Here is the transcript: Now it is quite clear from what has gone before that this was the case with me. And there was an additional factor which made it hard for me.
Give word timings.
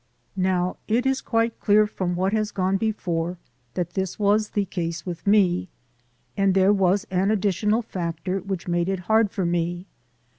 Now 0.35 0.77
it 0.87 1.05
is 1.05 1.21
quite 1.21 1.59
clear 1.59 1.85
from 1.85 2.15
what 2.15 2.33
has 2.33 2.49
gone 2.49 2.77
before 2.77 3.37
that 3.75 3.91
this 3.91 4.17
was 4.17 4.49
the 4.49 4.65
case 4.65 5.05
with 5.05 5.27
me. 5.27 5.69
And 6.35 6.55
there 6.55 6.73
was 6.73 7.05
an 7.11 7.29
additional 7.29 7.83
factor 7.83 8.39
which 8.39 8.67
made 8.67 8.89
it 8.89 9.01
hard 9.01 9.29
for 9.29 9.45
me. 9.45 9.85